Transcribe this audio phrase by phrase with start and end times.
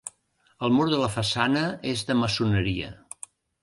[0.67, 1.63] El mur de la façana
[1.95, 2.95] és de maçoneria.